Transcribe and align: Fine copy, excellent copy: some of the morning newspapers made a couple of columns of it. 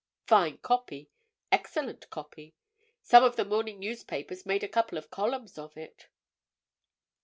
Fine 0.25 0.57
copy, 0.57 1.11
excellent 1.51 2.09
copy: 2.09 2.55
some 3.03 3.23
of 3.23 3.35
the 3.35 3.45
morning 3.45 3.77
newspapers 3.79 4.47
made 4.47 4.63
a 4.63 4.67
couple 4.67 4.97
of 4.97 5.11
columns 5.11 5.59
of 5.59 5.77
it. 5.77 6.07